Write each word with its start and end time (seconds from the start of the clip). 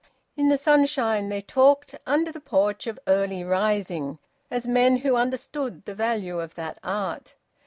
In 0.35 0.49
the 0.49 0.57
sunshine 0.57 1.29
they 1.29 1.43
talked 1.43 1.93
under 2.07 2.31
the 2.31 2.39
porch 2.39 2.87
of 2.87 2.97
early 3.05 3.43
rising, 3.43 4.17
as 4.49 4.65
men 4.65 4.97
who 5.05 5.15
understood 5.15 5.85
the 5.85 5.93
value 5.93 6.39
of 6.39 6.55
that 6.55 6.79
art. 6.83 7.35